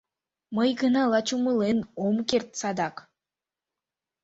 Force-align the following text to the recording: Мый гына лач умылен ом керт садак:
Мый 0.55 0.69
гына 0.81 1.01
лач 1.11 1.27
умылен 1.35 1.79
ом 2.05 2.15
керт 2.29 2.49
садак: 2.59 2.95